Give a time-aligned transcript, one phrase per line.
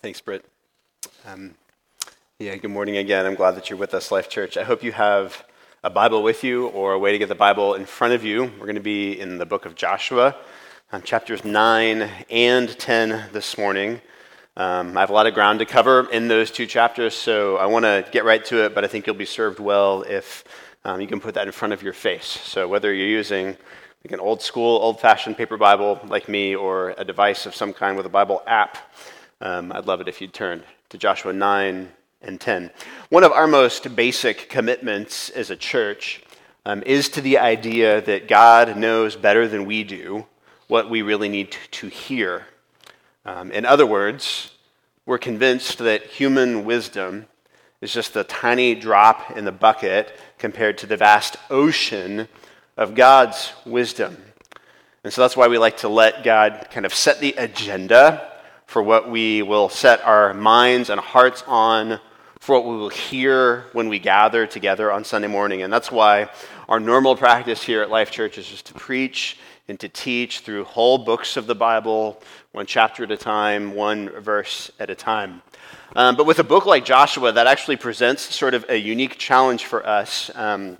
[0.00, 0.44] Thanks, Britt.
[1.26, 1.56] Um,
[2.38, 3.26] yeah, good morning again.
[3.26, 4.56] I'm glad that you're with us, Life Church.
[4.56, 5.44] I hope you have
[5.82, 8.44] a Bible with you or a way to get the Bible in front of you.
[8.44, 10.36] We're going to be in the book of Joshua,
[10.92, 14.00] um, chapters 9 and 10 this morning.
[14.56, 17.66] Um, I have a lot of ground to cover in those two chapters, so I
[17.66, 20.44] want to get right to it, but I think you'll be served well if
[20.84, 22.24] um, you can put that in front of your face.
[22.24, 23.46] So whether you're using
[24.04, 27.72] like an old school, old fashioned paper Bible like me, or a device of some
[27.72, 28.78] kind with a Bible app,
[29.40, 31.88] um, I'd love it if you'd turn to Joshua 9
[32.22, 32.70] and 10.
[33.10, 36.22] One of our most basic commitments as a church
[36.66, 40.26] um, is to the idea that God knows better than we do
[40.66, 42.46] what we really need to, hear.
[43.24, 44.50] Um, in other words,
[45.06, 47.26] we're convinced that human wisdom
[47.80, 52.28] is just a tiny drop in the bucket compared to the vast ocean
[52.76, 54.16] of God's wisdom.
[55.04, 58.37] And so that's why we like to let God kind of set the agenda
[58.68, 61.98] for what we will set our minds and hearts on,
[62.38, 65.62] for what we will hear when we gather together on Sunday morning.
[65.62, 66.28] And that's why
[66.68, 69.38] our normal practice here at Life Church is just to preach
[69.68, 72.20] and to teach through whole books of the Bible,
[72.52, 75.40] one chapter at a time, one verse at a time.
[75.96, 79.64] Um, but with a book like Joshua, that actually presents sort of a unique challenge
[79.64, 80.76] for us um,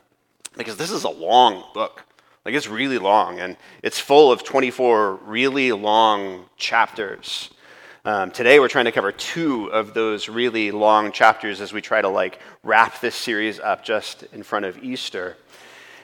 [0.58, 2.05] because this is a long book.
[2.45, 7.48] Like it's really long, and it's full of 24 really long chapters.
[8.09, 12.01] Um, today we're trying to cover two of those really long chapters as we try
[12.01, 15.37] to like wrap this series up just in front of Easter.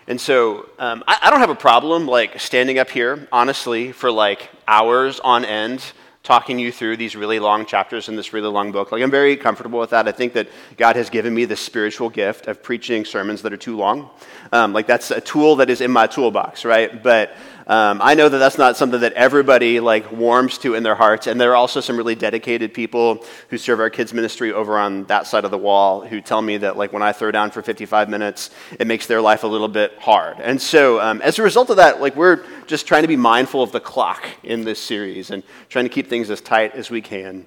[0.06, 4.10] And so um, I, I don't have a problem like standing up here, honestly, for
[4.10, 5.82] like hours on end
[6.24, 8.90] talking you through these really long chapters in this really long book.
[8.90, 10.08] Like, I'm very comfortable with that.
[10.08, 13.58] I think that God has given me the spiritual gift of preaching sermons that are
[13.58, 14.08] too long.
[14.50, 17.02] Um, like, that's a tool that is in my toolbox, right?
[17.02, 20.94] But um, I know that that's not something that everybody like warms to in their
[20.94, 24.78] hearts, and there are also some really dedicated people who serve our kids ministry over
[24.78, 27.50] on that side of the wall who tell me that like when I throw down
[27.50, 30.40] for 55 minutes, it makes their life a little bit hard.
[30.40, 33.62] And so um, as a result of that, like we're just trying to be mindful
[33.62, 37.00] of the clock in this series and trying to keep things as tight as we
[37.00, 37.46] can.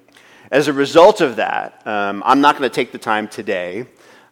[0.50, 3.86] As a result of that, um, I'm not going to take the time today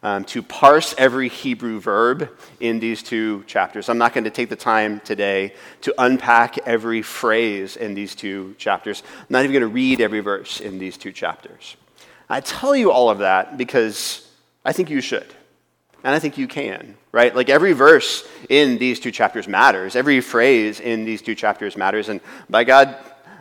[0.07, 2.29] um, to parse every Hebrew verb
[2.61, 3.89] in these two chapters.
[3.89, 8.55] I'm not going to take the time today to unpack every phrase in these two
[8.57, 9.03] chapters.
[9.19, 11.75] I'm not even going to read every verse in these two chapters.
[12.29, 14.31] I tell you all of that because
[14.63, 15.27] I think you should.
[16.05, 17.35] And I think you can, right?
[17.35, 19.97] Like every verse in these two chapters matters.
[19.97, 22.07] Every phrase in these two chapters matters.
[22.07, 22.95] And by God,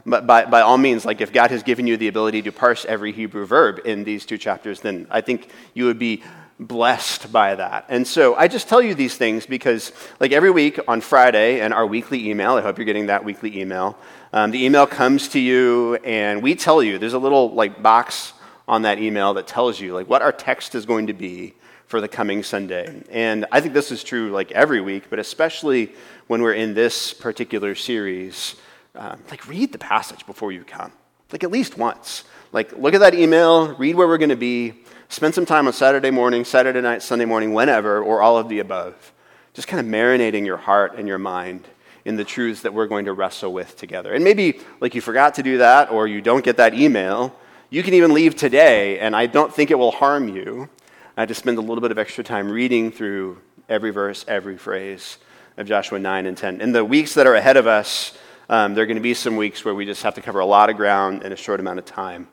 [0.04, 3.12] by, by all means, like if God has given you the ability to parse every
[3.12, 6.25] Hebrew verb in these two chapters, then I think you would be
[6.58, 7.86] blessed by that.
[7.88, 11.74] And so I just tell you these things because, like every week on Friday and
[11.74, 13.98] our weekly email, I hope you're getting that weekly email.
[14.32, 18.32] Um, the email comes to you, and we tell you there's a little like box
[18.68, 21.54] on that email that tells you like what our text is going to be
[21.86, 23.02] for the coming Sunday.
[23.10, 25.92] And I think this is true like every week, but especially
[26.26, 28.56] when we're in this particular series.
[28.94, 30.90] Um, like read the passage before you come,
[31.30, 32.24] like at least once.
[32.50, 34.72] Like look at that email, read where we're going to be
[35.08, 38.58] Spend some time on Saturday morning, Saturday night, Sunday morning, whenever, or all of the
[38.58, 39.12] above.
[39.54, 41.66] Just kind of marinating your heart and your mind
[42.04, 44.12] in the truths that we're going to wrestle with together.
[44.12, 47.34] And maybe, like, you forgot to do that or you don't get that email.
[47.70, 50.68] You can even leave today, and I don't think it will harm you
[51.16, 53.38] I uh, to spend a little bit of extra time reading through
[53.70, 55.16] every verse, every phrase
[55.56, 56.60] of Joshua 9 and 10.
[56.60, 58.16] In the weeks that are ahead of us,
[58.50, 60.46] um, there are going to be some weeks where we just have to cover a
[60.46, 62.28] lot of ground in a short amount of time.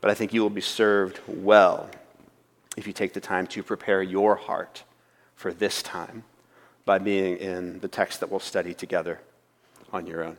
[0.00, 1.88] But I think you will be served well
[2.76, 4.84] if you take the time to prepare your heart
[5.34, 6.24] for this time
[6.84, 9.20] by being in the text that we'll study together
[9.92, 10.36] on your own.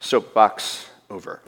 [0.00, 1.40] Soapbox over.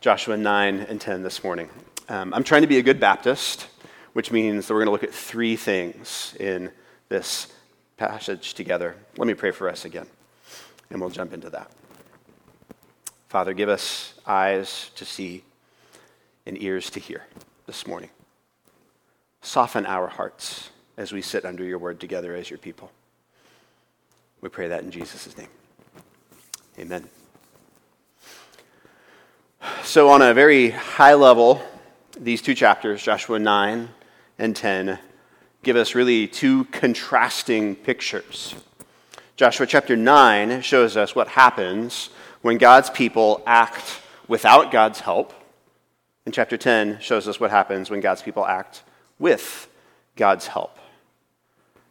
[0.00, 1.68] Joshua 9 and 10 this morning.
[2.08, 3.66] Um, I'm trying to be a good Baptist,
[4.12, 6.70] which means that we're going to look at three things in
[7.08, 7.52] this
[7.96, 8.94] passage together.
[9.16, 10.06] Let me pray for us again,
[10.90, 11.70] and we'll jump into that.
[13.28, 15.42] Father, give us eyes to see
[16.46, 17.24] and ears to hear
[17.66, 18.10] this morning.
[19.46, 22.90] Soften our hearts as we sit under your word together as your people.
[24.40, 25.46] We pray that in Jesus' name.
[26.80, 27.08] Amen.
[29.84, 31.62] So, on a very high level,
[32.18, 33.88] these two chapters, Joshua 9
[34.40, 34.98] and 10,
[35.62, 38.56] give us really two contrasting pictures.
[39.36, 42.10] Joshua chapter 9 shows us what happens
[42.42, 45.32] when God's people act without God's help.
[46.24, 48.82] And chapter 10 shows us what happens when God's people act
[49.18, 49.68] with
[50.16, 50.78] God's help.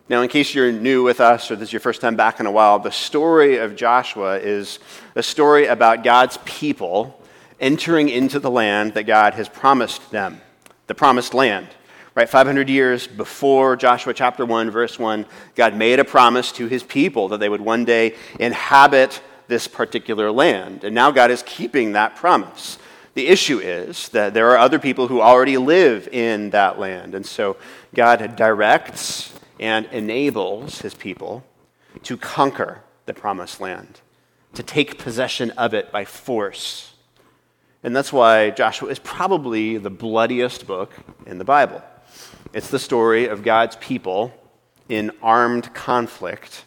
[0.07, 2.45] Now, in case you're new with us or this is your first time back in
[2.45, 4.77] a while, the story of Joshua is
[5.15, 7.19] a story about God's people
[7.59, 10.41] entering into the land that God has promised them,
[10.85, 11.67] the promised land.
[12.13, 15.25] Right, 500 years before Joshua chapter 1, verse 1,
[15.55, 20.31] God made a promise to his people that they would one day inhabit this particular
[20.31, 20.83] land.
[20.83, 22.77] And now God is keeping that promise.
[23.15, 27.15] The issue is that there are other people who already live in that land.
[27.15, 27.57] And so
[27.93, 31.43] God directs and enables his people
[32.03, 34.01] to conquer the promised land,
[34.53, 36.93] to take possession of it by force.
[37.83, 40.91] And that's why Joshua is probably the bloodiest book
[41.25, 41.81] in the Bible.
[42.53, 44.33] It's the story of God's people
[44.89, 46.65] in armed conflict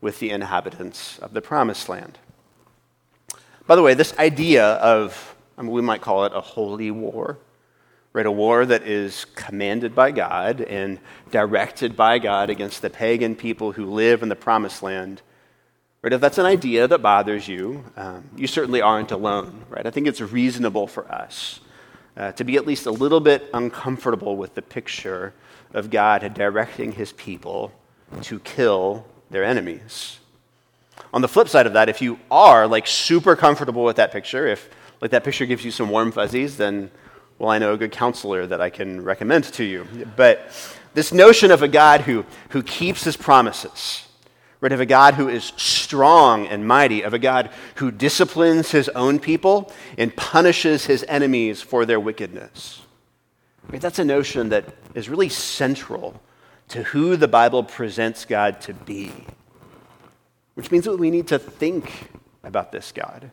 [0.00, 2.18] with the inhabitants of the promised land.
[3.66, 7.36] By the way, this idea of, I mean, we might call it a holy war,
[8.12, 8.24] right?
[8.24, 11.00] A war that is commanded by God and
[11.32, 15.20] directed by God against the pagan people who live in the promised land.
[16.00, 16.12] Right?
[16.12, 19.84] If that's an idea that bothers you, um, you certainly aren't alone, right?
[19.84, 21.58] I think it's reasonable for us
[22.16, 25.34] uh, to be at least a little bit uncomfortable with the picture
[25.74, 27.72] of God directing his people
[28.22, 30.18] to kill their enemies.
[31.12, 34.46] On the flip side of that, if you are like super comfortable with that picture,
[34.46, 34.70] if
[35.00, 36.90] like that picture gives you some warm fuzzies, then
[37.38, 39.86] well, I know a good counselor that I can recommend to you.
[40.16, 40.50] But
[40.94, 44.08] this notion of a God who, who keeps his promises,
[44.60, 48.88] right, of a God who is strong and mighty, of a God who disciplines his
[48.90, 52.82] own people and punishes his enemies for their wickedness.
[53.68, 56.20] Right, that's a notion that is really central
[56.68, 59.12] to who the Bible presents God to be,
[60.54, 62.10] which means that we need to think
[62.42, 63.30] about this God.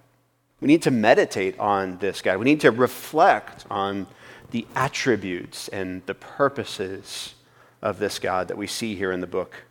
[0.62, 2.38] We need to meditate on this God.
[2.38, 4.08] We need to reflect on
[4.52, 7.34] the attributes and the purposes
[7.82, 9.66] of this God that we see here in the book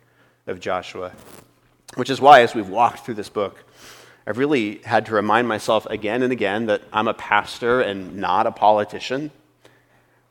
[0.45, 1.11] of Joshua.
[1.95, 3.63] Which is why, as we've walked through this book,
[4.27, 8.47] I've really had to remind myself again and again that I'm a pastor and not
[8.47, 9.31] a politician.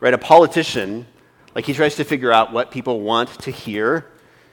[0.00, 0.14] Right?
[0.14, 1.06] A politician,
[1.54, 4.06] like he tries to figure out what people want to hear,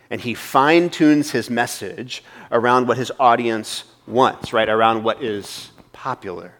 [0.10, 4.70] and he fine tunes his message around what his audience wants, right?
[4.70, 5.71] Around what is
[6.02, 6.56] popular.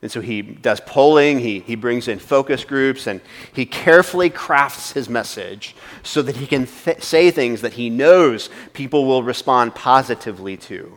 [0.00, 3.20] And so he does polling, he, he brings in focus groups, and
[3.52, 5.74] he carefully crafts his message
[6.04, 10.96] so that he can th- say things that he knows people will respond positively to.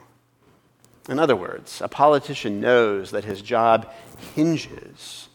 [1.09, 3.91] In other words, a politician knows that his job
[4.35, 5.29] hinges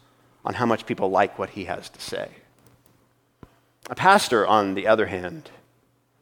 [0.45, 2.29] on how much people like what he has to say.
[3.91, 5.51] A pastor, on the other hand,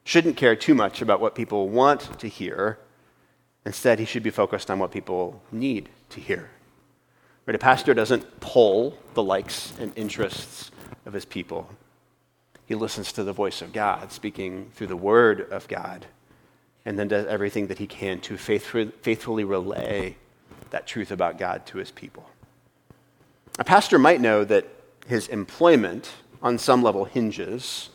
[0.03, 2.79] shouldn't care too much about what people want to hear.
[3.65, 6.49] Instead, he should be focused on what people need to hear.
[7.45, 7.55] Right?
[7.55, 10.71] A pastor doesn't pull the likes and interests
[11.05, 11.69] of his people.
[12.65, 16.05] He listens to the voice of God, speaking through the word of God,
[16.85, 20.17] and then does everything that he can to faithfully relay
[20.69, 22.29] that truth about God to his people.
[23.59, 24.65] A pastor might know that
[25.07, 26.11] his employment,
[26.41, 27.89] on some level, hinges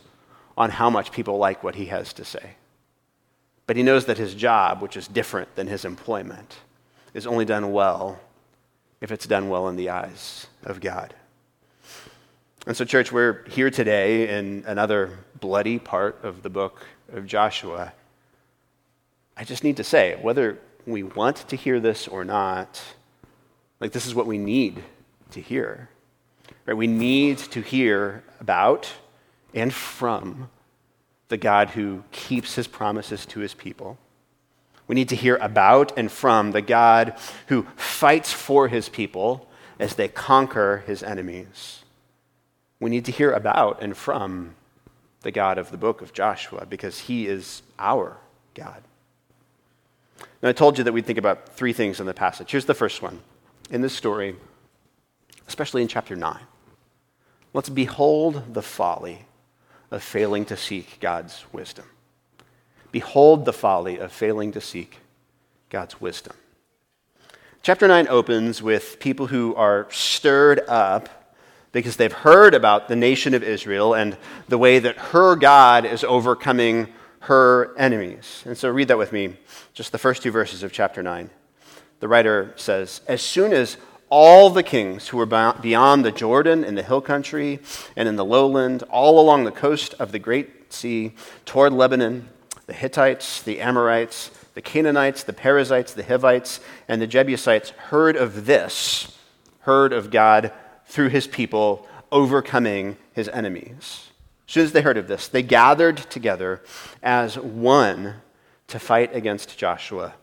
[0.57, 2.55] on how much people like what he has to say.
[3.69, 6.57] But he knows that his job, which is different than his employment,
[7.13, 8.19] is only done well
[8.99, 11.13] if it's done well in the eyes of God.
[12.65, 16.83] And so, church, we're here today in another bloody part of the book
[17.13, 17.93] of Joshua.
[19.37, 20.57] I just need to say, whether
[20.87, 22.81] we want to hear this or not,
[23.79, 24.81] like this is what we need
[25.29, 25.89] to hear.
[26.65, 26.75] Right?
[26.75, 28.91] We need to hear about
[29.53, 30.49] and from
[31.29, 33.97] the God who keeps his promises to his people
[34.89, 37.13] we need to hear about and from the God
[37.45, 39.47] who fights for his people
[39.79, 41.83] as they conquer his enemies.
[42.79, 44.55] We need to hear about and from
[45.21, 48.17] the God of the book of Joshua because he is our
[48.55, 48.81] God.
[50.41, 52.49] Now, I told you that we'd think about three things in the passage.
[52.49, 53.21] Here's the first one.
[53.69, 54.37] In this story,
[55.47, 56.39] especially in chapter 9,
[57.53, 59.27] let's behold the folly
[59.91, 61.85] of failing to seek God's wisdom.
[62.91, 64.99] Behold the folly of failing to seek
[65.69, 66.33] God's wisdom.
[67.61, 71.35] Chapter 9 opens with people who are stirred up
[71.71, 74.17] because they've heard about the nation of Israel and
[74.47, 76.87] the way that her God is overcoming
[77.21, 78.43] her enemies.
[78.45, 79.35] And so read that with me,
[79.73, 81.29] just the first two verses of chapter 9.
[81.99, 83.77] The writer says, As soon as
[84.09, 87.59] all the kings who were beyond the Jordan in the hill country
[87.95, 91.13] and in the lowland, all along the coast of the great sea,
[91.45, 92.29] toward Lebanon,
[92.65, 98.45] the Hittites, the Amorites, the Canaanites, the Perizzites, the Hivites, and the Jebusites heard of
[98.45, 99.17] this,
[99.61, 100.51] heard of God
[100.85, 104.09] through his people overcoming his enemies.
[104.47, 106.61] As soon as they heard of this, they gathered together
[107.03, 108.15] as one
[108.67, 110.15] to fight against Joshua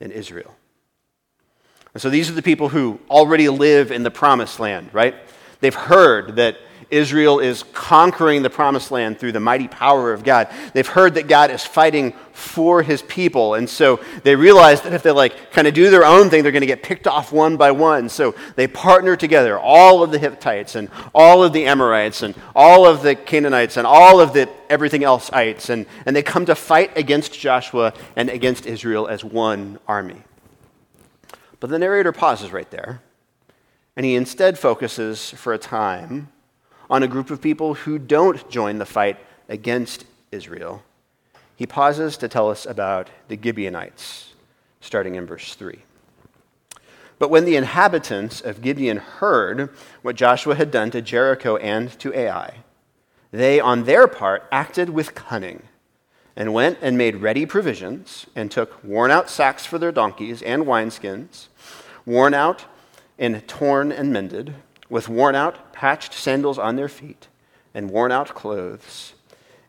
[0.00, 0.54] and Israel.
[1.94, 5.14] And so these are the people who already live in the promised land, right?
[5.60, 6.56] They've heard that
[6.90, 10.48] Israel is conquering the promised land through the mighty power of God.
[10.74, 13.54] They've heard that God is fighting for his people.
[13.54, 16.52] And so they realize that if they like kind of do their own thing, they're
[16.52, 18.08] going to get picked off one by one.
[18.08, 22.86] So they partner together, all of the Hittites and all of the Amorites and all
[22.86, 25.70] of the Canaanites and all of the everything else ites.
[25.70, 30.22] And, and they come to fight against Joshua and against Israel as one army.
[31.60, 33.02] But the narrator pauses right there.
[33.96, 36.28] And he instead focuses for a time
[36.88, 40.82] on a group of people who don't join the fight against Israel.
[41.54, 44.32] He pauses to tell us about the Gibeonites,
[44.80, 45.80] starting in verse 3.
[47.18, 49.68] But when the inhabitants of Gibeon heard
[50.00, 52.54] what Joshua had done to Jericho and to Ai,
[53.30, 55.62] they, on their part, acted with cunning
[56.36, 60.64] and went and made ready provisions and took worn out sacks for their donkeys and
[60.64, 61.48] wineskins,
[62.06, 62.64] worn out
[63.18, 64.54] and torn and mended
[64.88, 67.28] with worn out, patched sandals on their feet,
[67.72, 69.14] and worn out clothes,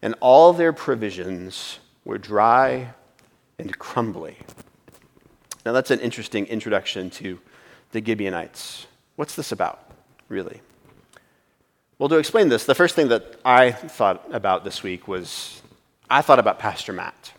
[0.01, 2.93] and all their provisions were dry
[3.59, 4.37] and crumbly.
[5.63, 7.39] Now, that's an interesting introduction to
[7.91, 8.87] the Gibeonites.
[9.15, 9.91] What's this about,
[10.27, 10.61] really?
[11.99, 15.60] Well, to explain this, the first thing that I thought about this week was
[16.11, 17.31] I thought about Pastor Matt.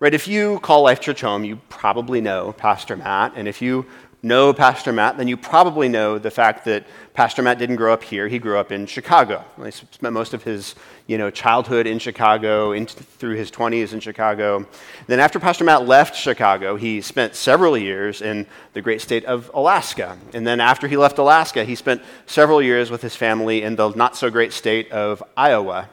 [0.00, 3.34] Right, if you call Life Church home, you probably know Pastor Matt.
[3.36, 3.86] And if you
[4.24, 8.02] know Pastor Matt, then you probably know the fact that Pastor Matt didn't grow up
[8.02, 8.26] here.
[8.26, 9.44] He grew up in Chicago.
[9.64, 10.74] He spent most of his
[11.06, 14.66] you know, childhood in Chicago, into, through his 20s in Chicago.
[15.06, 19.48] Then, after Pastor Matt left Chicago, he spent several years in the great state of
[19.54, 20.18] Alaska.
[20.32, 23.90] And then, after he left Alaska, he spent several years with his family in the
[23.90, 25.88] not so great state of Iowa.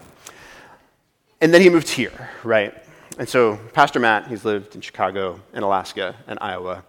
[1.42, 2.74] And then he moved here, right?
[3.18, 6.84] And so, Pastor Matt, he's lived in Chicago and Alaska and Iowa,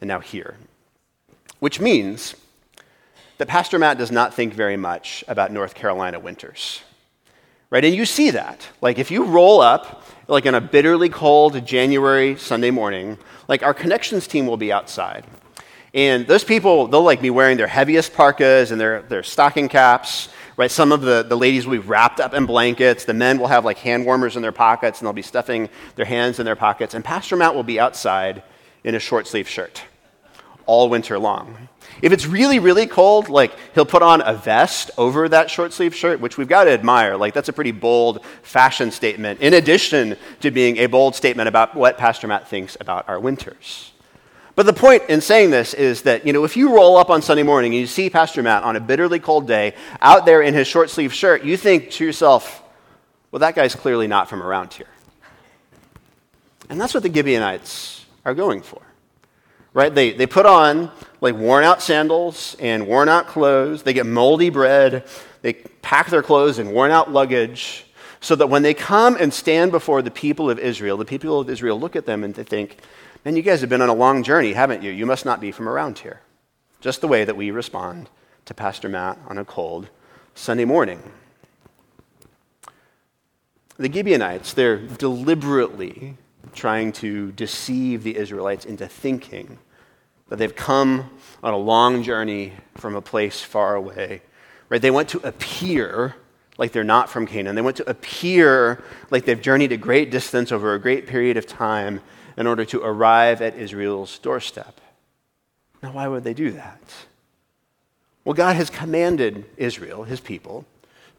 [0.00, 0.56] and now here
[1.60, 2.34] which means
[3.38, 6.82] that Pastor Matt does not think very much about North Carolina winters.
[7.70, 7.84] Right?
[7.84, 8.66] And you see that.
[8.80, 13.74] Like if you roll up like on a bitterly cold January Sunday morning, like our
[13.74, 15.24] connections team will be outside.
[15.92, 20.28] And those people, they'll like be wearing their heaviest parkas and their, their stocking caps,
[20.56, 20.70] right?
[20.70, 23.04] Some of the, the ladies will be wrapped up in blankets.
[23.04, 26.06] The men will have like hand warmers in their pockets and they'll be stuffing their
[26.06, 26.94] hands in their pockets.
[26.94, 28.42] And Pastor Matt will be outside
[28.84, 29.82] in a short sleeve shirt
[30.66, 31.68] all winter long.
[32.02, 35.94] If it's really, really cold, like he'll put on a vest over that short sleeve
[35.94, 37.16] shirt, which we've got to admire.
[37.16, 41.74] Like that's a pretty bold fashion statement, in addition to being a bold statement about
[41.74, 43.92] what Pastor Matt thinks about our winters.
[44.56, 47.22] But the point in saying this is that, you know, if you roll up on
[47.22, 50.54] Sunday morning and you see Pastor Matt on a bitterly cold day out there in
[50.54, 52.62] his short sleeve shirt, you think to yourself,
[53.30, 54.88] well, that guy's clearly not from around here.
[56.68, 58.82] And that's what the Gibeonites are going for
[59.76, 59.94] right?
[59.94, 63.82] They, they put on like worn out sandals and worn out clothes.
[63.82, 65.04] They get moldy bread.
[65.42, 67.84] They pack their clothes in worn out luggage
[68.22, 71.50] so that when they come and stand before the people of Israel, the people of
[71.50, 72.78] Israel look at them and they think,
[73.26, 74.92] man, you guys have been on a long journey, haven't you?
[74.92, 76.20] You must not be from around here.
[76.80, 78.08] Just the way that we respond
[78.44, 79.88] to Pastor Matt on a cold
[80.36, 81.02] Sunday morning.
[83.78, 86.16] The Gibeonites, they're deliberately
[86.54, 89.58] trying to deceive the Israelites into thinking
[90.28, 91.10] that they've come
[91.42, 94.22] on a long journey from a place far away.
[94.68, 94.80] Right?
[94.80, 96.14] They want to appear
[96.58, 97.56] like they're not from Canaan.
[97.56, 101.44] They want to appear like they've journeyed a great distance over a great period of
[101.44, 102.00] time
[102.36, 104.80] in order to arrive at Israel's doorstep.
[105.82, 106.80] Now, why would they do that?
[108.24, 110.64] Well, God has commanded Israel, his people,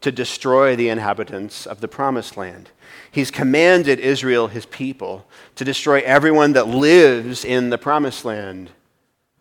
[0.00, 2.70] to destroy the inhabitants of the promised land.
[3.10, 8.70] He's commanded Israel, his people, to destroy everyone that lives in the promised land.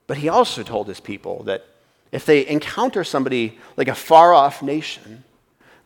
[0.07, 1.65] But he also told his people that
[2.11, 5.23] if they encounter somebody like a far off nation,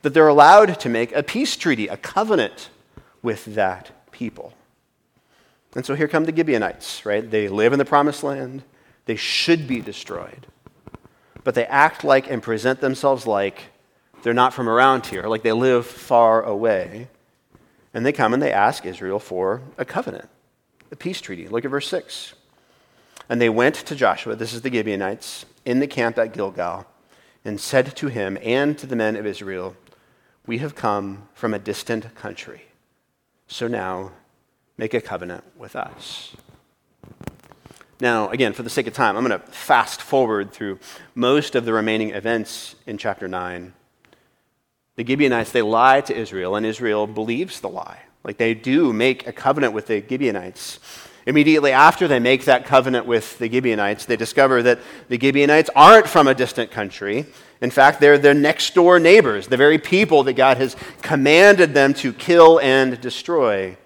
[0.04, 2.70] that they're allowed to make a peace treaty, a covenant
[3.22, 4.54] with that people.
[5.76, 7.30] And so here come the Gibeonites, right?
[7.30, 8.64] They live in the promised land.
[9.06, 10.48] They should be destroyed.
[11.44, 13.64] But they act like and present themselves like
[14.22, 17.08] they're not from around here, like they live far away.
[17.94, 20.30] And they come and they ask Israel for a covenant,
[20.92, 21.48] a peace treaty.
[21.48, 22.34] Look at verse 6.
[23.30, 26.86] And they went to Joshua, this is the Gibeonites, in the camp at Gilgal,
[27.46, 29.76] and said to him and to the men of Israel,
[30.46, 32.64] We have come from a distant country.
[33.48, 34.12] So now
[34.82, 36.36] make a covenant with us.
[38.00, 40.80] Now, again, for the sake of time, I'm going to fast forward through
[41.14, 43.74] most of the remaining events in chapter 9.
[44.96, 48.00] The Gibeonites, they lie to Israel, and Israel believes the lie.
[48.24, 50.80] Like they do make a covenant with the Gibeonites.
[51.28, 56.08] Immediately after they make that covenant with the Gibeonites, they discover that the Gibeonites aren't
[56.08, 57.28] from a distant country.
[57.62, 61.94] In fact, they're their next door neighbors, the very people that God has commanded them
[61.96, 63.78] to kill and destroy.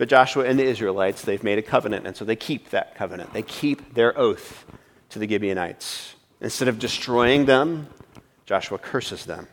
[0.00, 3.34] But Joshua and the Israelites, they've made a covenant, and so they keep that covenant.
[3.34, 4.64] They keep their oath
[5.10, 6.14] to the Gibeonites.
[6.40, 7.86] Instead of destroying them,
[8.46, 9.46] Joshua curses them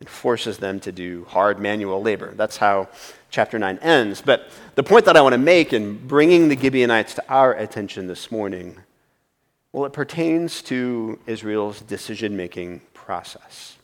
[0.00, 2.32] and forces them to do hard manual labor.
[2.34, 2.88] That's how
[3.30, 4.20] chapter 9 ends.
[4.20, 8.08] But the point that I want to make in bringing the Gibeonites to our attention
[8.08, 8.78] this morning,
[9.70, 13.76] well, it pertains to Israel's decision making process.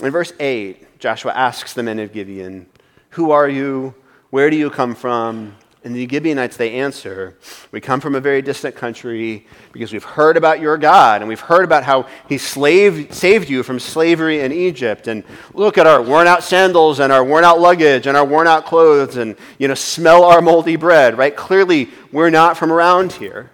[0.00, 2.66] In verse 8, Joshua asks the men of Gibeon,
[3.10, 3.96] Who are you?
[4.32, 5.56] Where do you come from?
[5.84, 7.36] And the Gibeonites, they answer,
[7.70, 11.38] We come from a very distant country because we've heard about your God and we've
[11.38, 15.06] heard about how he slaved, saved you from slavery in Egypt.
[15.06, 15.22] And
[15.52, 18.64] look at our worn out sandals and our worn out luggage and our worn out
[18.64, 21.36] clothes and, you know, smell our moldy bread, right?
[21.36, 23.50] Clearly, we're not from around here.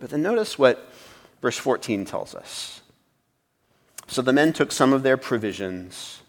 [0.00, 0.90] But then notice what
[1.42, 2.80] verse 14 tells us.
[4.06, 6.22] So the men took some of their provisions,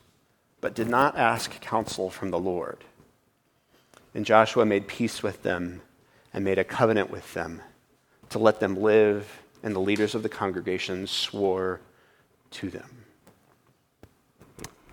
[0.60, 2.84] but did not ask counsel from the Lord.
[4.18, 5.80] And Joshua made peace with them
[6.34, 7.62] and made a covenant with them
[8.32, 11.82] to let them live, and the leaders of the congregation swore
[12.50, 12.90] to them.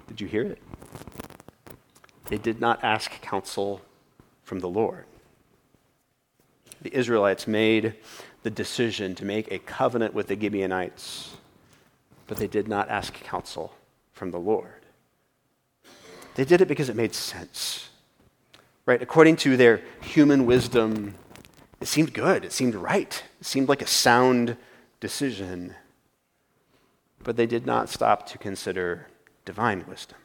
[0.09, 0.59] Did you hear it?
[2.26, 3.81] They did not ask counsel
[4.43, 5.07] from the Lord.
[6.83, 7.95] The Israelites made
[8.43, 11.35] the decision to make a covenant with the Gibeonites,
[12.26, 13.73] but they did not ask counsel
[14.12, 14.85] from the Lord.
[16.35, 17.88] They did it because it made sense
[18.87, 19.00] right?
[19.00, 21.14] According to their human wisdom,
[21.81, 22.45] it seemed good.
[22.45, 23.23] It seemed right.
[23.41, 24.57] It seemed like a sound
[25.00, 25.75] decision.
[27.23, 29.07] But they did not stop to consider
[29.45, 30.19] divine wisdom.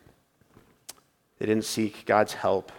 [1.38, 2.72] They didn't seek God's help.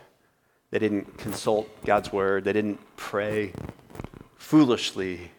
[0.71, 2.45] They didn't consult God's word.
[2.45, 3.53] They didn't pray.
[4.37, 5.31] Foolishly,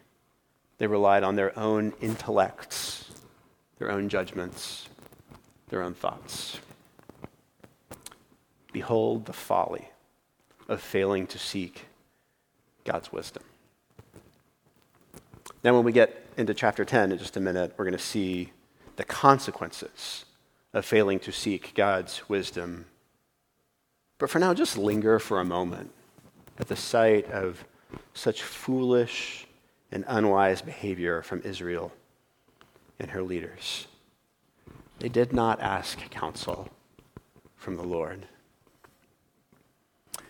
[0.78, 3.10] they relied on their own intellects,
[3.78, 4.88] their own judgments,
[5.68, 6.58] their own thoughts.
[8.72, 9.91] Behold the folly
[10.68, 11.86] of failing to seek
[12.84, 13.42] God's wisdom.
[15.64, 18.52] Now, when we get into chapter 10 in just a minute, we're going to see
[18.96, 20.24] the consequences
[20.72, 22.86] of failing to seek God's wisdom.
[24.18, 25.90] But for now, just linger for a moment
[26.58, 27.64] at the sight of
[28.14, 29.46] such foolish
[29.90, 31.92] and unwise behavior from Israel
[32.98, 33.86] and her leaders.
[34.98, 36.68] They did not ask counsel
[37.56, 38.26] from the Lord.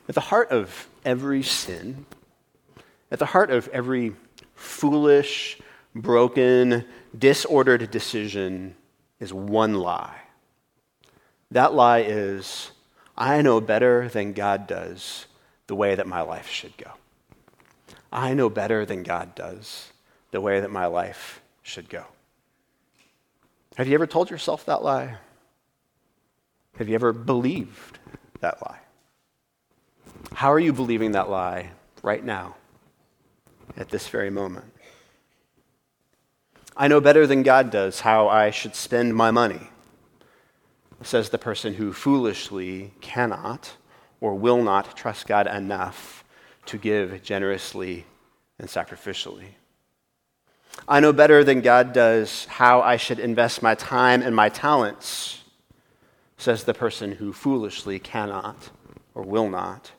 [0.09, 2.07] At the heart of every sin,
[3.11, 4.15] at the heart of every
[4.55, 5.59] foolish,
[5.95, 6.85] broken,
[7.17, 8.75] disordered decision
[9.21, 10.17] is one lie.
[11.51, 12.73] That lie is
[13.17, 15.27] I know better than God does
[15.67, 16.91] the way that my life should go.
[18.11, 19.93] I know better than God does
[20.33, 22.05] the way that my life should go.
[23.77, 25.17] Have you ever told yourself that lie?
[26.77, 27.99] Have you ever believed
[28.41, 28.82] that lie?
[30.35, 31.71] How are you believing that lie
[32.03, 32.57] right now,
[33.77, 34.65] at this very moment?
[36.77, 39.69] I know better than God does how I should spend my money,
[41.03, 43.77] says the person who foolishly cannot
[44.21, 46.25] or will not trust God enough
[46.67, 48.07] to give generously
[48.59, 49.49] and sacrificially.
[50.89, 55.43] I know better than God does how I should invest my time and my talents,
[56.37, 58.71] says the person who foolishly cannot
[59.15, 59.93] or will not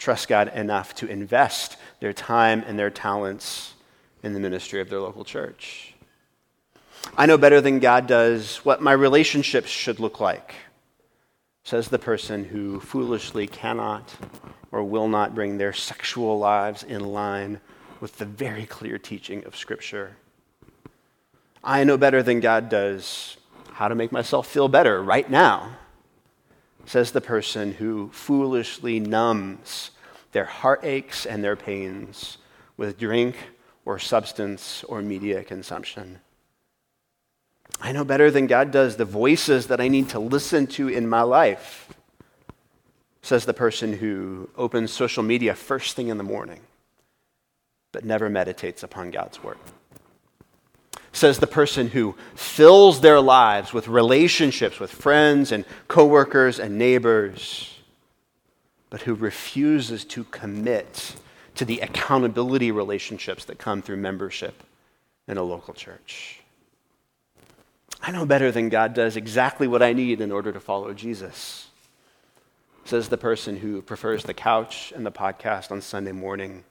[0.00, 3.74] trust God enough to invest their time and their talents
[4.22, 5.94] in the ministry of their local church.
[7.16, 10.54] I know better than God does what my relationships should look like,
[11.64, 14.14] says the person who foolishly cannot
[14.72, 17.60] or will not bring their sexual lives in line
[18.00, 20.16] with the very clear teaching of Scripture.
[21.62, 23.36] I know better than God does
[23.72, 25.76] how to make myself feel better right now
[26.86, 29.90] says the person who foolishly numbs
[30.32, 32.38] their heartaches and their pains
[32.76, 33.36] with drink
[33.84, 36.20] or substance or media consumption.
[37.80, 41.08] I know better than God does the voices that I need to listen to in
[41.08, 41.92] my life,
[43.22, 46.60] says the person who opens social media first thing in the morning,
[47.92, 49.58] but never meditates upon God's word
[51.12, 57.78] says the person who fills their lives with relationships with friends and coworkers and neighbors,
[58.90, 61.16] but who refuses to commit
[61.54, 64.62] to the accountability relationships that come through membership
[65.26, 66.40] in a local church.
[68.02, 71.68] I know better than God does exactly what I need in order to follow Jesus,
[72.84, 76.64] says the person who prefers the couch and the podcast on Sunday morning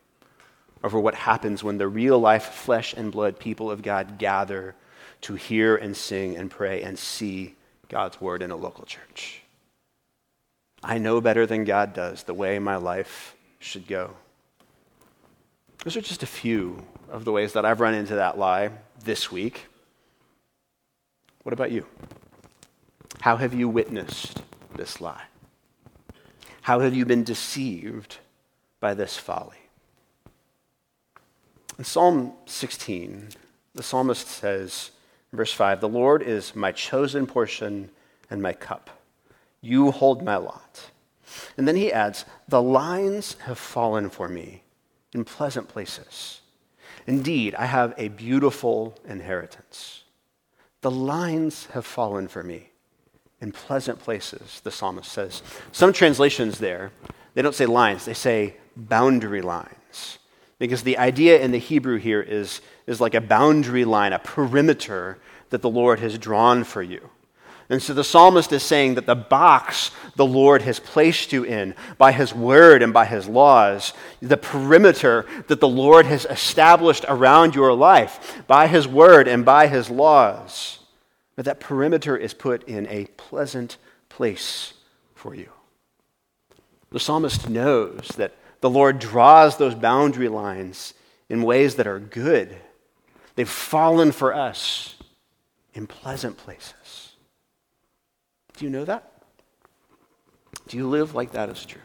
[0.84, 4.76] over what happens when the real life, flesh and blood people of God gather
[5.22, 7.56] to hear and sing and pray and see
[7.90, 9.42] God's word in a local church.
[10.82, 14.16] I know better than God does the way my life should go.
[15.84, 18.72] Those are just a few of the ways that I've run into that lie
[19.04, 19.68] this week.
[21.44, 21.86] What about you?
[23.22, 24.42] How have you witnessed
[24.76, 25.24] this lie?
[26.62, 28.18] How have you been deceived
[28.80, 29.58] by this folly?
[31.80, 33.30] In Psalm 16,
[33.74, 34.92] the psalmist says,
[35.32, 37.90] verse 5, The Lord is my chosen portion
[38.30, 38.90] and my cup.
[39.62, 40.92] You hold my lot.
[41.56, 44.64] And then he adds, The lines have fallen for me
[45.14, 46.42] in pleasant places.
[47.08, 50.04] Indeed, I have a beautiful inheritance.
[50.82, 52.72] The lines have fallen for me
[53.40, 55.42] in pleasant places, the psalmist says.
[55.72, 56.92] Some translations there,
[57.36, 60.20] they don't say lines, they say boundary lines.
[60.60, 65.18] Because the idea in the Hebrew here is, is like a boundary line, a perimeter
[65.50, 67.10] that the Lord has drawn for you.
[67.70, 71.76] And so the psalmist is saying that the box the Lord has placed you in
[72.00, 77.54] by his word and by his laws, the perimeter that the Lord has established around
[77.54, 80.80] your life by his word and by his laws,
[81.36, 83.78] that that perimeter is put in a pleasant
[84.10, 84.74] place
[85.14, 85.50] for you.
[86.90, 90.94] The psalmist knows that the Lord draws those boundary lines
[91.30, 92.58] in ways that are good.
[93.36, 94.96] They've fallen for us
[95.74, 97.14] in pleasant places.
[98.58, 99.24] Do you know that?
[100.68, 101.82] Do you live like that is true?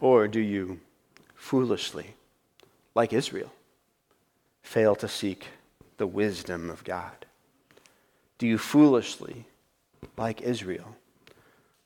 [0.00, 0.80] Or do you
[1.34, 2.16] foolishly,
[2.94, 3.52] like Israel,
[4.62, 5.46] fail to seek
[5.96, 7.26] the wisdom of God?
[8.36, 9.46] Do you foolishly,
[10.16, 10.96] like Israel,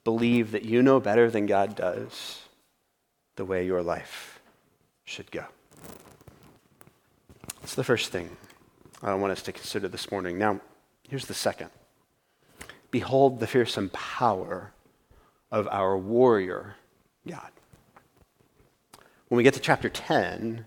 [0.02, 2.47] believe that you know better than God does
[3.38, 4.40] the way your life
[5.04, 5.44] should go?
[7.60, 8.36] That's the first thing
[9.02, 10.38] I want us to consider this morning.
[10.38, 10.60] Now,
[11.08, 11.70] here's the second.
[12.90, 14.72] Behold the fearsome power
[15.52, 16.74] of our warrior
[17.26, 17.50] God.
[19.28, 20.64] When we get to chapter 10,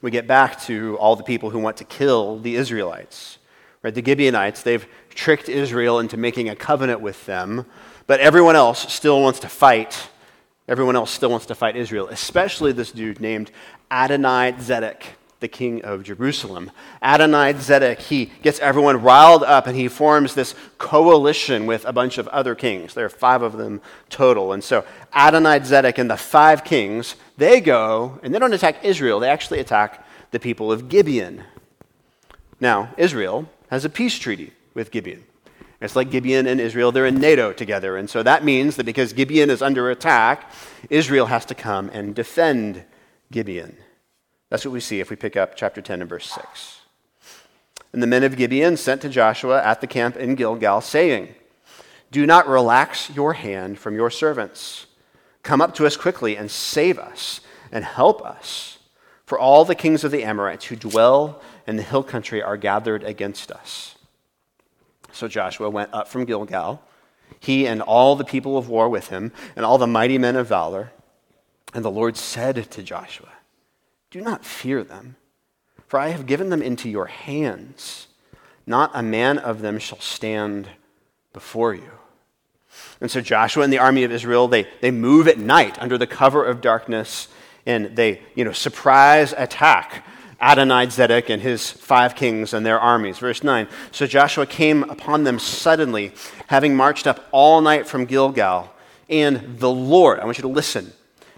[0.00, 3.38] we get back to all the people who want to kill the Israelites.
[3.82, 3.94] Right?
[3.94, 7.66] The Gibeonites, they've tricked Israel into making a covenant with them,
[8.06, 10.10] but everyone else still wants to fight.
[10.66, 13.50] Everyone else still wants to fight Israel, especially this dude named
[13.90, 15.02] Adonai Zedek
[15.44, 16.70] the king of Jerusalem.
[17.02, 22.16] Adonai Zedek, he gets everyone riled up and he forms this coalition with a bunch
[22.16, 22.94] of other kings.
[22.94, 24.54] There are five of them total.
[24.54, 29.20] And so Adonai Zedek and the five kings, they go and they don't attack Israel,
[29.20, 31.44] they actually attack the people of Gibeon.
[32.58, 35.24] Now, Israel has a peace treaty with Gibeon.
[35.84, 37.96] It's like Gibeon and Israel, they're in NATO together.
[37.96, 40.50] And so that means that because Gibeon is under attack,
[40.88, 42.84] Israel has to come and defend
[43.30, 43.76] Gibeon.
[44.48, 46.80] That's what we see if we pick up chapter 10 and verse 6.
[47.92, 51.34] And the men of Gibeon sent to Joshua at the camp in Gilgal, saying,
[52.10, 54.86] Do not relax your hand from your servants.
[55.42, 58.78] Come up to us quickly and save us and help us.
[59.26, 63.04] For all the kings of the Amorites who dwell in the hill country are gathered
[63.04, 63.94] against us.
[65.14, 66.82] So Joshua went up from Gilgal,
[67.38, 70.48] he and all the people of war with him, and all the mighty men of
[70.48, 70.90] valor.
[71.72, 73.28] And the Lord said to Joshua,
[74.10, 75.16] do not fear them,
[75.86, 78.08] for I have given them into your hands.
[78.66, 80.68] Not a man of them shall stand
[81.32, 81.90] before you.
[83.00, 86.06] And so Joshua and the army of Israel, they, they move at night under the
[86.06, 87.28] cover of darkness,
[87.66, 90.04] and they, you know, surprise attack
[90.44, 93.18] Adonai Zedek and his five kings and their armies.
[93.18, 96.12] Verse 9 So Joshua came upon them suddenly,
[96.48, 98.70] having marched up all night from Gilgal.
[99.08, 100.92] And the Lord, I want you to listen,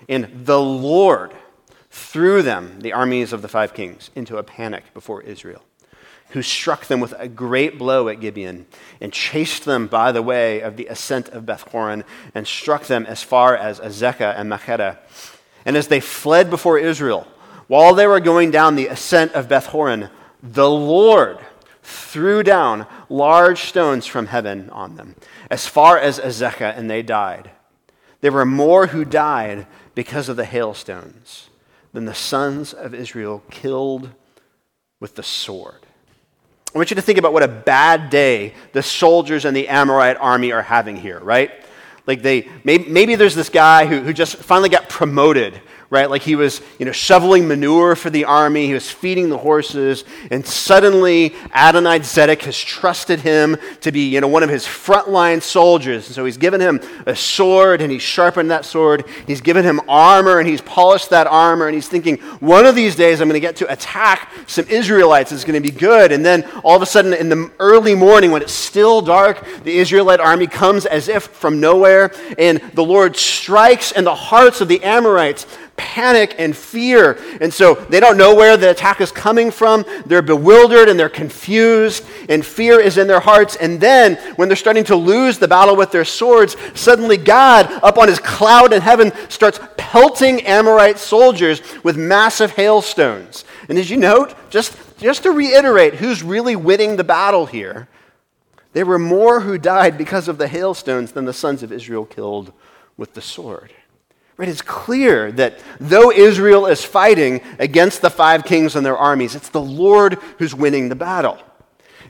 [0.08, 1.32] and the Lord
[1.88, 5.62] threw them, the armies of the five kings, into a panic before Israel,
[6.30, 8.66] who struck them with a great blow at Gibeon
[9.00, 13.06] and chased them by the way of the ascent of Beth Horon and struck them
[13.06, 14.98] as far as Azekah and Makkedah.
[15.64, 17.26] And as they fled before Israel,
[17.66, 20.10] while they were going down the ascent of Beth Horon,
[20.42, 21.38] the Lord
[21.82, 25.14] threw down large stones from heaven on them,
[25.50, 27.50] as far as Azekah, and they died.
[28.20, 31.48] There were more who died because of the hailstones
[31.92, 34.10] than the sons of Israel killed
[35.00, 35.86] with the sword.
[36.74, 40.18] I want you to think about what a bad day the soldiers and the Amorite
[40.18, 41.50] army are having here, right?
[42.06, 46.10] Like they, maybe, maybe there's this guy who, who just finally got promoted, right?
[46.10, 50.04] Like he was, you know, shoveling manure for the army, he was feeding the horses,
[50.30, 55.42] and suddenly Adonai Zedek has trusted him to be, you know, one of his frontline
[55.42, 56.06] soldiers.
[56.06, 59.04] And so he's given him a sword and he's sharpened that sword.
[59.26, 62.96] He's given him armor and he's polished that armor and he's thinking, one of these
[62.96, 65.32] days I'm going to get to attack some Israelites.
[65.32, 66.12] It's going to be good.
[66.12, 69.78] And then all of a sudden in the early morning when it's still dark, the
[69.78, 74.68] Israelite army comes as if from nowhere and the Lord strikes in the hearts of
[74.68, 75.46] the Amorites
[75.76, 77.18] panic and fear.
[77.40, 79.84] And so they don't know where the attack is coming from.
[80.06, 83.56] They're bewildered and they're confused, and fear is in their hearts.
[83.56, 87.98] And then, when they're starting to lose the battle with their swords, suddenly God, up
[87.98, 93.44] on his cloud in heaven, starts pelting Amorite soldiers with massive hailstones.
[93.68, 97.88] And as you note, just, just to reiterate who's really winning the battle here,
[98.72, 102.52] there were more who died because of the hailstones than the sons of Israel killed
[102.96, 103.72] with the sword.
[104.36, 104.48] Right?
[104.48, 109.48] It's clear that though Israel is fighting against the five kings and their armies, it's
[109.48, 111.38] the Lord who's winning the battle.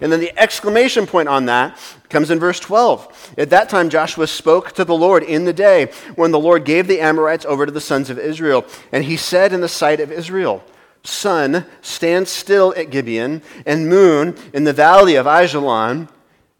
[0.01, 1.79] And then the exclamation point on that
[2.11, 3.35] comes in verse 12.
[3.39, 6.87] At that time, Joshua spoke to the Lord in the day when the Lord gave
[6.87, 8.67] the Amorites over to the sons of Israel.
[8.93, 10.63] And he said in the sight of Israel,
[11.03, 16.09] Sun, stand still at Gibeon, and moon in the valley of Ajalon.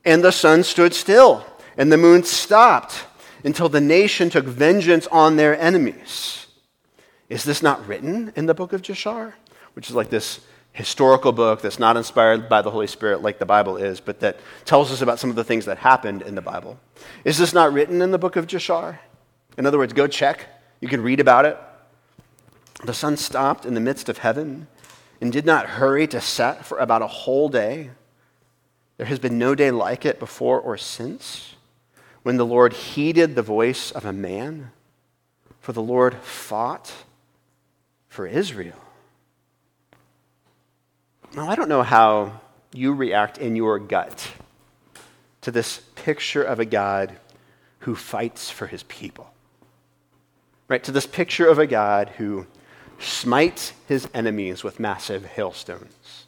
[0.05, 1.45] And the sun stood still,
[1.77, 3.05] and the moon stopped
[3.47, 6.49] until the nation took vengeance on their enemies.
[7.29, 9.35] Is this not written in the book of Jashar?
[9.75, 10.41] Which is like this
[10.73, 14.41] historical book that's not inspired by the Holy Spirit like the Bible is, but that
[14.65, 16.77] tells us about some of the things that happened in the Bible.
[17.25, 18.99] Is this not written in the book of Jashar?
[19.57, 20.49] In other words, go check.
[20.81, 21.57] You can read about it.
[22.85, 24.67] The sun stopped in the midst of heaven
[25.21, 27.91] and did not hurry to set for about a whole day.
[28.97, 31.56] There has been no day like it before or since
[32.27, 34.73] when the Lord heeded the voice of a man,
[35.61, 36.93] for the Lord fought
[38.09, 38.81] for Israel.
[41.37, 42.41] Now, I don't know how
[42.73, 44.33] you react in your gut
[45.43, 47.17] to this picture of a God
[47.79, 49.31] who fights for his people.
[50.67, 50.83] Right?
[50.83, 52.49] To this picture of a God who
[52.99, 56.26] smites his enemies with massive hailstones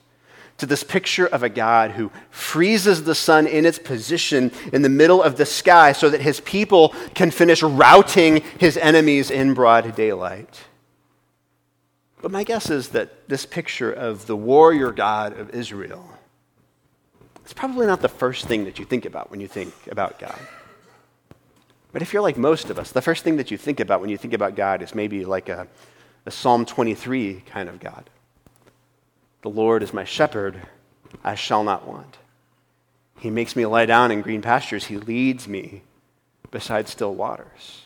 [0.58, 4.88] to this picture of a God who freezes the sun in its position in the
[4.88, 9.94] middle of the sky so that his people can finish routing his enemies in broad
[9.94, 10.64] daylight.
[12.20, 16.10] But my guess is that this picture of the warrior God of Israel
[17.46, 20.38] is probably not the first thing that you think about when you think about God.
[21.92, 24.10] But if you're like most of us, the first thing that you think about when
[24.10, 25.68] you think about God is maybe like a,
[26.26, 28.10] a Psalm 23 kind of God.
[29.42, 30.60] The Lord is my shepherd,
[31.22, 32.18] I shall not want.
[33.18, 35.82] He makes me lie down in green pastures, He leads me
[36.50, 37.82] beside still waters.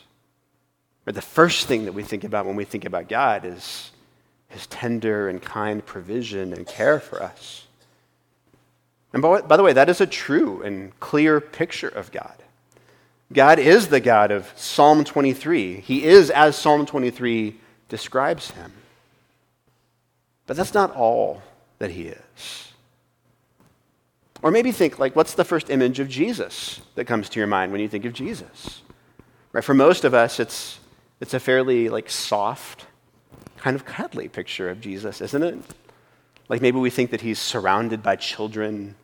[1.05, 3.91] The first thing that we think about when we think about God is
[4.49, 7.67] His tender and kind provision and care for us.
[9.13, 12.35] And by the way, that is a true and clear picture of God.
[13.33, 15.81] God is the God of Psalm 23.
[15.81, 17.57] He is as Psalm 23
[17.89, 18.73] describes him.
[20.53, 21.43] But that's not all
[21.79, 22.73] that he is.
[24.43, 27.73] Or maybe think, like, what's the first image of Jesus that comes to your mind
[27.73, 28.83] when you think of Jesus?
[29.53, 29.65] Right?
[29.65, 30.79] For most of us, it's,
[31.23, 32.85] it's a fairly, like, soft,
[33.57, 35.59] kind of cuddly picture of Jesus, isn't it?
[36.51, 38.95] Like, maybe we think that he's surrounded by children.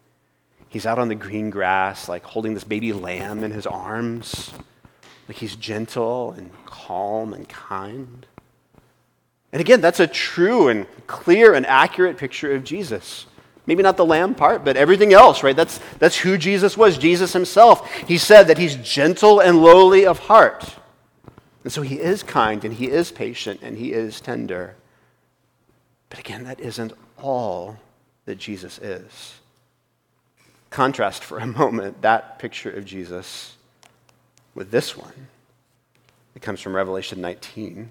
[0.69, 4.53] He's out on the green grass, like, holding this baby lamb in his arms.
[5.27, 8.27] Like, he's gentle and calm and kind.
[9.53, 13.27] And again, that's a true and clear and accurate picture of Jesus.
[13.67, 15.57] Maybe not the lamb part, but everything else, right?
[15.57, 17.91] That's, that's who Jesus was, Jesus himself.
[17.93, 20.75] He said that he's gentle and lowly of heart.
[21.65, 24.75] And so he is kind and he is patient and he is tender.
[26.09, 27.79] But again, that isn't all
[28.25, 29.35] that Jesus is.
[30.71, 33.57] Contrast for a moment that picture of Jesus
[34.55, 35.29] with this one.
[36.35, 37.91] It comes from Revelation 19.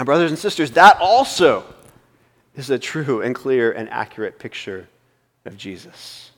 [0.00, 1.62] Now, brothers and sisters, that also
[2.56, 4.88] is a true and clear and accurate picture
[5.44, 6.30] of Jesus.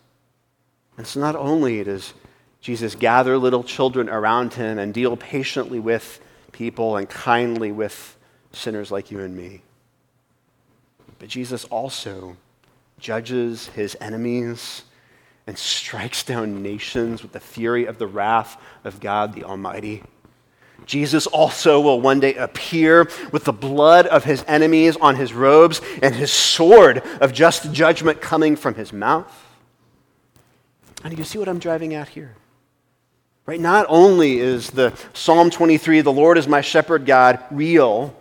[0.98, 2.12] And so, not only does
[2.60, 6.20] Jesus gather little children around him and deal patiently with
[6.50, 8.16] people and kindly with
[8.50, 9.62] sinners like you and me,
[11.20, 12.36] but Jesus also
[12.98, 14.82] judges his enemies
[15.46, 20.02] and strikes down nations with the fury of the wrath of God the Almighty.
[20.86, 25.80] Jesus also will one day appear with the blood of his enemies on his robes
[26.02, 29.32] and his sword of just judgment coming from his mouth.
[31.04, 32.36] And you see what I'm driving at here?
[33.44, 33.60] Right?
[33.60, 38.16] Not only is the Psalm 23, the Lord is my shepherd God, real,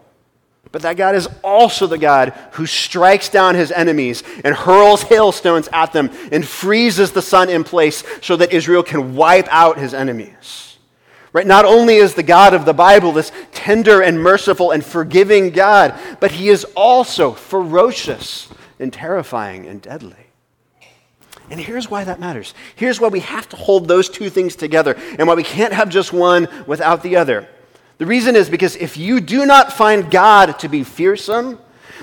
[0.71, 5.67] but that God is also the God who strikes down his enemies and hurls hailstones
[5.73, 9.93] at them and freezes the sun in place so that Israel can wipe out his
[9.93, 10.70] enemies.
[11.33, 11.47] Right?
[11.47, 15.97] Not only is the God of the Bible this tender and merciful and forgiving God,
[16.19, 20.15] but he is also ferocious and terrifying and deadly.
[21.49, 22.53] And here's why that matters.
[22.75, 25.89] Here's why we have to hold those two things together and why we can't have
[25.89, 27.47] just one without the other.
[27.97, 31.59] The reason is because if you do not find God to be fearsome,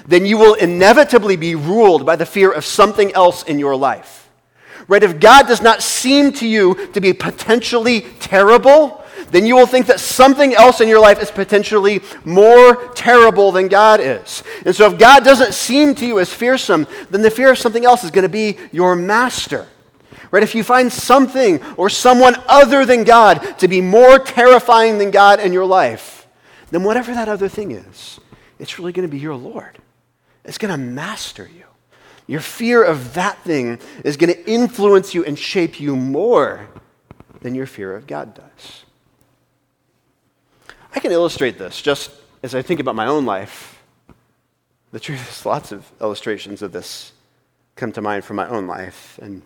[0.07, 4.31] then you will inevitably be ruled by the fear of something else in your life.
[4.87, 5.03] Right?
[5.03, 9.87] If God does not seem to you to be potentially terrible, then you will think
[9.87, 14.43] that something else in your life is potentially more terrible than God is.
[14.65, 17.85] And so, if God doesn't seem to you as fearsome, then the fear of something
[17.85, 19.67] else is going to be your master.
[20.31, 20.43] Right?
[20.43, 25.41] If you find something or someone other than God to be more terrifying than God
[25.41, 26.27] in your life,
[26.71, 28.21] then whatever that other thing is,
[28.59, 29.79] it's really going to be your Lord.
[30.45, 31.65] It's going to master you.
[32.27, 36.69] Your fear of that thing is going to influence you and shape you more
[37.41, 38.85] than your fear of God does.
[40.99, 42.11] I can illustrate this just
[42.43, 43.81] as I think about my own life.
[44.91, 47.13] The truth is, lots of illustrations of this
[47.77, 49.17] come to mind from my own life.
[49.23, 49.43] And,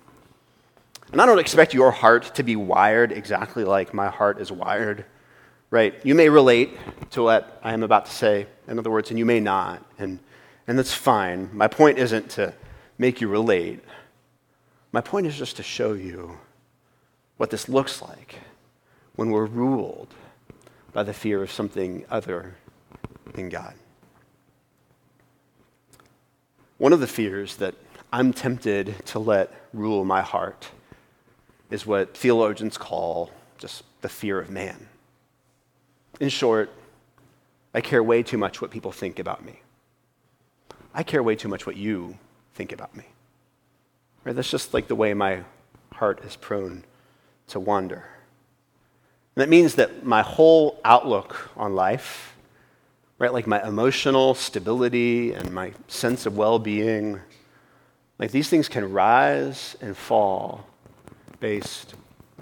[1.13, 5.05] and I don't expect your heart to be wired exactly like my heart is wired,
[5.69, 5.95] right?
[6.07, 6.71] You may relate
[7.11, 9.85] to what I am about to say, in other words, and you may not.
[9.99, 10.21] And,
[10.67, 11.51] and that's fine.
[11.53, 12.55] My point isn't to
[12.97, 13.85] make you relate,
[14.91, 16.39] my point is just to show you
[17.37, 18.37] what this looks like
[19.17, 20.15] when we're ruled
[20.93, 22.55] by the fear of something other
[23.35, 23.75] than God.
[26.79, 27.75] One of the fears that
[28.13, 30.69] I'm tempted to let rule my heart
[31.71, 34.89] is what theologians call just the fear of man.
[36.21, 36.71] In short,
[37.73, 39.61] I care way too much what people think about me.
[40.93, 42.19] I care way too much what you
[42.55, 43.05] think about me.
[44.25, 44.37] Right?
[44.37, 45.45] That's just like the way my
[45.95, 46.85] heart is prone
[47.49, 48.05] to wander.
[49.35, 52.37] And that means that my whole outlook on life,
[53.19, 57.21] right, like my emotional stability and my sense of well being,
[58.19, 60.67] like these things can rise and fall
[61.41, 61.95] based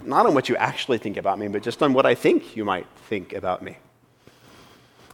[0.03, 2.65] not on what you actually think about me, but just on what I think you
[2.65, 3.77] might think about me.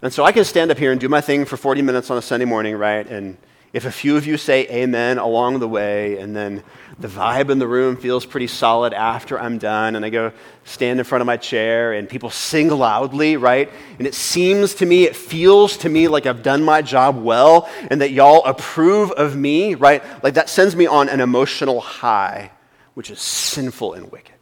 [0.02, 2.18] And so I can stand up here and do my thing for 40 minutes on
[2.18, 3.08] a Sunday morning, right?
[3.08, 3.38] And
[3.74, 6.64] if a few of you say amen along the way, and then
[7.00, 10.32] the vibe in the room feels pretty solid after I'm done, and I go
[10.64, 13.70] stand in front of my chair, and people sing loudly, right?
[14.00, 17.70] And it seems to me, it feels to me like I've done my job well,
[17.92, 20.04] and that y'all approve of me, right?
[20.24, 22.52] Like that sends me on an emotional high,
[22.94, 24.34] which is sinful and wicked.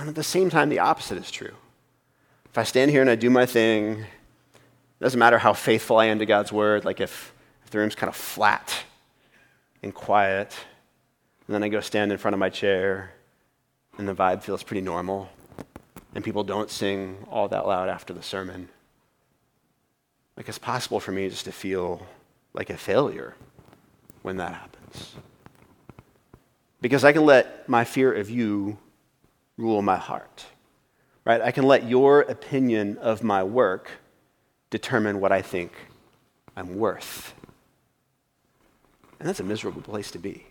[0.00, 1.54] And at the same time, the opposite is true.
[2.46, 4.06] If I stand here and I do my thing, it
[5.00, 7.31] doesn't matter how faithful I am to God's word, like if
[7.72, 8.84] the room's kind of flat
[9.82, 10.54] and quiet.
[11.46, 13.14] And then I go stand in front of my chair,
[13.98, 15.28] and the vibe feels pretty normal.
[16.14, 18.68] And people don't sing all that loud after the sermon.
[20.36, 22.06] Like it's possible for me just to feel
[22.52, 23.34] like a failure
[24.22, 25.14] when that happens.
[26.80, 28.76] Because I can let my fear of you
[29.56, 30.44] rule my heart.
[31.24, 31.40] Right?
[31.40, 33.90] I can let your opinion of my work
[34.70, 35.72] determine what I think
[36.56, 37.34] I'm worth.
[39.22, 40.44] And that's a miserable place to be.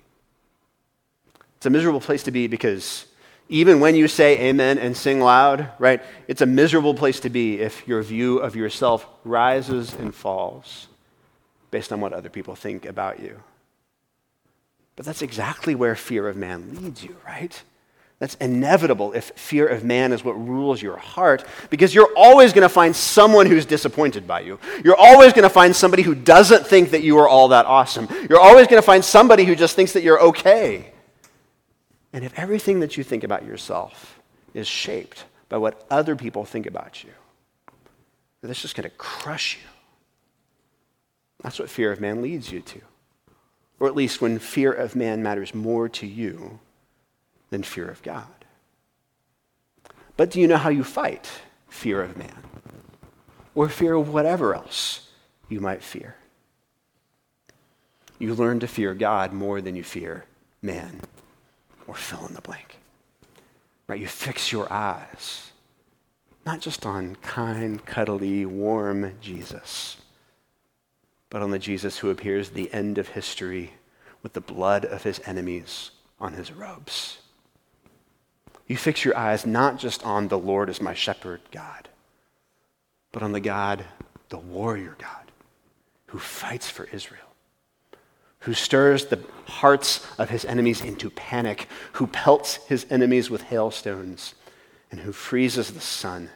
[1.58, 3.06] It's a miserable place to be because
[3.52, 6.02] Even when you say amen and sing loud, right?
[6.30, 10.88] It's a miserable place to be if your view of yourself rises and falls
[11.70, 13.44] based on what other people think about you.
[14.96, 17.62] But that's exactly where fear of man leads you, right?
[18.22, 22.62] That's inevitable if fear of man is what rules your heart, because you're always going
[22.62, 24.60] to find someone who's disappointed by you.
[24.86, 28.08] You're always going to find somebody who doesn't think that you are all that awesome.
[28.30, 30.94] You're always going to find somebody who just thinks that you're okay.
[32.14, 34.20] And if everything that you think about yourself
[34.54, 37.10] is shaped by what other people think about you,
[38.44, 39.68] that's just going to crush you.
[41.42, 42.82] That's what fear of man leads you to.
[43.80, 46.60] Or at least when fear of man matters more to you
[47.52, 48.26] than fear of God.
[50.18, 51.30] But do you know how you fight
[51.70, 52.44] fear of man?
[53.54, 55.10] Or fear of whatever else
[55.48, 56.16] you might fear?
[58.18, 60.26] You learn to fear God more than you fear
[60.64, 61.02] man,
[61.86, 62.78] or fill in the blank.
[63.88, 64.00] Right?
[64.00, 65.52] You fix your eyes
[66.46, 69.98] not just on kind, cuddly, warm Jesus,
[71.30, 73.74] but on the Jesus who appears at the end of history
[74.24, 77.20] with the blood of his enemies on his robes.
[78.72, 81.90] You fix your eyes not just on the Lord as my shepherd God,
[83.12, 83.84] but on the God,
[84.30, 85.30] the warrior God,
[86.06, 87.36] who fights for Israel,
[88.40, 94.36] who stirs the hearts of his enemies into panic, who pelts his enemies with hailstones,
[94.90, 96.30] and who freezes the sun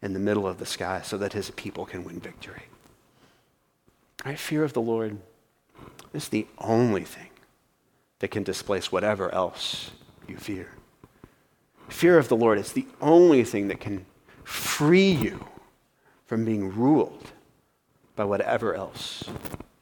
[0.00, 2.62] in the middle of the sky so that his people can win victory.
[4.24, 4.38] Right?
[4.38, 5.18] Fear of the Lord
[6.14, 7.28] is the only thing
[8.20, 9.90] that can displace whatever else
[10.26, 10.70] you fear.
[11.88, 14.04] Fear of the Lord is the only thing that can
[14.42, 15.46] free you
[16.26, 17.32] from being ruled
[18.16, 19.24] by whatever else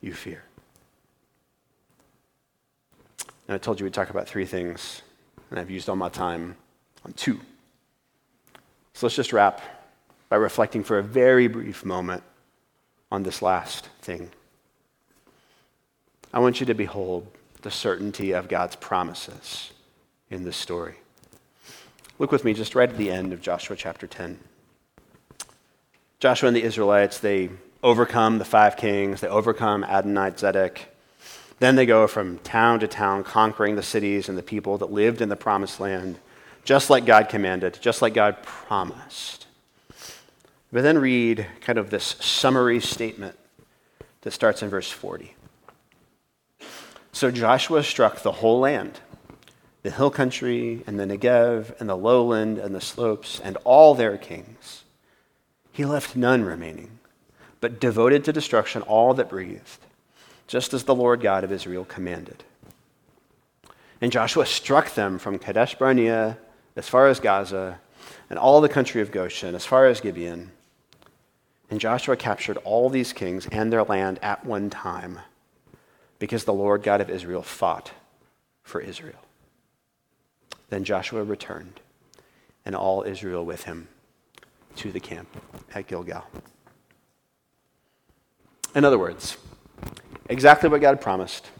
[0.00, 0.44] you fear.
[3.48, 5.02] And I told you we'd talk about three things,
[5.50, 6.56] and I've used all my time
[7.04, 7.40] on two.
[8.94, 9.60] So let's just wrap
[10.28, 12.22] by reflecting for a very brief moment
[13.10, 14.30] on this last thing.
[16.32, 17.26] I want you to behold
[17.60, 19.72] the certainty of God's promises
[20.30, 21.01] in this story.
[22.22, 24.38] Look with me just right at the end of Joshua chapter 10.
[26.20, 27.50] Joshua and the Israelites, they
[27.82, 30.82] overcome the five kings, they overcome Adonai Zedek.
[31.58, 35.20] Then they go from town to town, conquering the cities and the people that lived
[35.20, 36.20] in the promised land,
[36.62, 39.48] just like God commanded, just like God promised.
[40.72, 43.36] But then read kind of this summary statement
[44.20, 45.34] that starts in verse 40.
[47.10, 49.00] So Joshua struck the whole land
[49.82, 54.16] the hill country and the Negev and the lowland and the slopes and all their
[54.16, 54.84] kings.
[55.72, 56.98] He left none remaining,
[57.60, 59.78] but devoted to destruction all that breathed,
[60.46, 62.44] just as the Lord God of Israel commanded.
[64.00, 66.38] And Joshua struck them from Kadesh Barnea
[66.76, 67.80] as far as Gaza
[68.28, 70.50] and all the country of Goshen as far as Gibeon.
[71.70, 75.20] And Joshua captured all these kings and their land at one time
[76.18, 77.92] because the Lord God of Israel fought
[78.62, 79.18] for Israel.
[80.72, 81.80] Then Joshua returned,
[82.64, 83.88] and all Israel with him,
[84.76, 85.28] to the camp
[85.74, 86.24] at Gilgal.
[88.74, 89.36] In other words,
[90.30, 91.50] exactly what God promised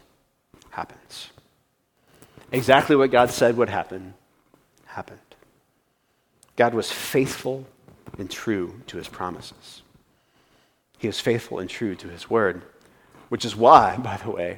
[0.71, 1.29] happens.
[2.53, 4.15] Exactly what God said would happen
[4.87, 5.21] happened.
[6.57, 7.67] God was faithful
[8.19, 9.83] and true to his promises.
[10.97, 12.63] He is faithful and true to his word,
[13.29, 14.57] which is why, by the way,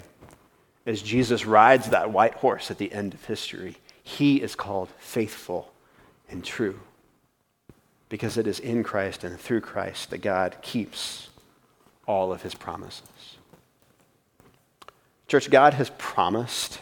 [0.86, 5.72] as Jesus rides that white horse at the end of history, he is called faithful
[6.28, 6.78] and true
[8.10, 11.30] because it is in Christ and through Christ that God keeps
[12.06, 13.38] all of his promises.
[15.26, 16.80] Church, God has promised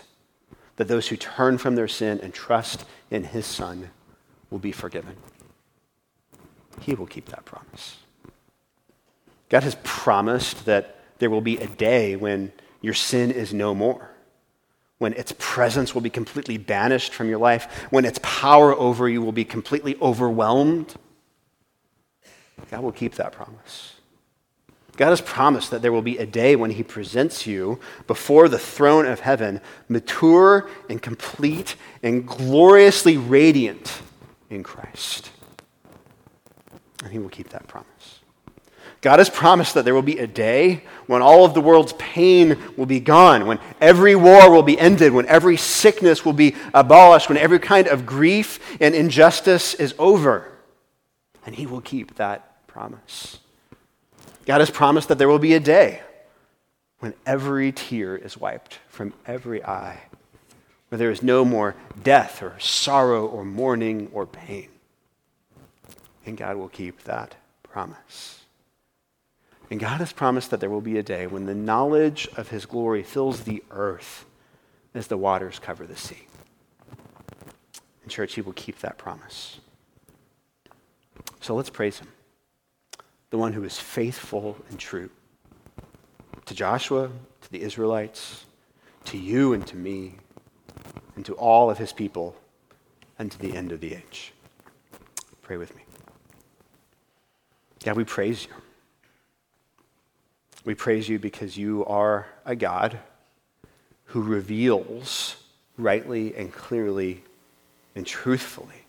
[0.77, 3.91] that those who turn from their sin and trust in his Son
[4.51, 5.17] will be forgiven.
[6.81, 7.99] He will keep that promise.
[9.49, 14.12] God has promised that there will be a day when your sin is no more
[15.03, 19.21] when its presence will be completely banished from your life, when its power over you
[19.21, 20.95] will be completely overwhelmed,
[22.71, 23.97] God will keep that promise.
[24.97, 28.61] God has promised that there will be a day when He presents you before the
[28.61, 31.75] throne of heaven, mature and complete
[32.05, 34.03] and gloriously radiant
[34.51, 35.33] in Christ.
[37.03, 38.21] And He will keep that promise.
[39.03, 42.57] God has promised that there will be a day when all of the world's pain
[42.77, 47.29] will be gone, when every war will be ended, when every sickness will be abolished,
[47.29, 50.53] when every kind of grief and injustice is over.
[51.45, 53.41] And He will keep that promise.
[54.47, 56.03] God has promised that there will be a day
[57.01, 60.03] when every tear is wiped from every eye,
[60.89, 61.75] where there is no more
[62.05, 64.69] death or sorrow or mourning or pain.
[66.25, 67.35] And God will keep that
[67.65, 68.42] promise.
[69.73, 72.67] And God has promised that there will be a day when the knowledge of his
[72.67, 74.27] glory fills the earth
[74.93, 76.27] as the waters cover the sea.
[78.03, 79.61] And, church, he will keep that promise.
[81.41, 82.09] So let's praise him,
[83.31, 85.09] the one who is faithful and true
[86.45, 87.09] to Joshua,
[87.41, 88.45] to the Israelites,
[89.07, 90.17] to you and to me,
[91.17, 92.37] and to all of his people,
[93.19, 94.35] and to the end of the age.
[95.41, 95.83] Pray with me.
[97.83, 98.53] God, we praise you.
[100.65, 102.99] We praise you because you are a God
[104.07, 105.37] who reveals
[105.77, 107.23] rightly and clearly
[107.97, 108.85] and truthfully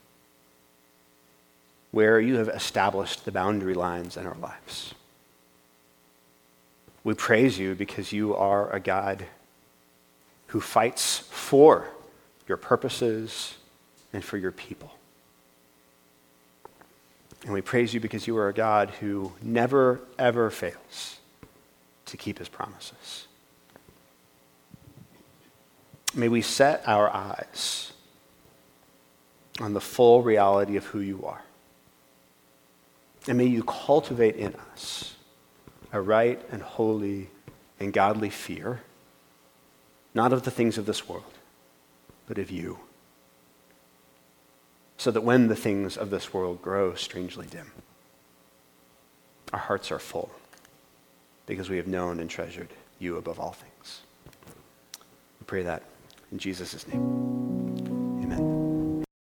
[1.91, 4.93] where you have established the boundary lines in our lives.
[7.03, 9.26] We praise you because you are a God
[10.47, 11.88] who fights for
[12.47, 13.55] your purposes
[14.11, 14.91] and for your people.
[17.43, 21.17] And we praise you because you are a God who never, ever fails
[22.14, 23.26] to keep his promises.
[26.14, 27.91] May we set our eyes
[29.59, 31.41] on the full reality of who you are.
[33.28, 35.16] And may you cultivate in us
[35.91, 37.32] a right and holy
[37.80, 38.82] and godly fear,
[40.14, 41.34] not of the things of this world,
[42.28, 42.78] but of you.
[44.97, 47.72] So that when the things of this world grow strangely dim,
[49.51, 50.30] our hearts are full
[51.45, 52.69] because we have known and treasured
[52.99, 54.01] you above all things.
[55.39, 55.83] We pray that
[56.31, 57.62] in Jesus' name.